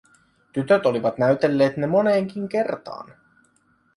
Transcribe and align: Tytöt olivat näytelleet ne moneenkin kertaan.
Tytöt 0.53 0.85
olivat 0.85 1.17
näytelleet 1.17 1.77
ne 1.77 1.87
moneenkin 1.87 2.49
kertaan. 2.49 3.11